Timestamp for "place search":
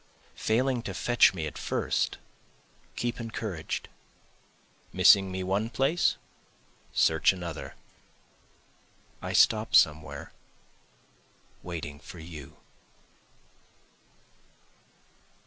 5.69-7.31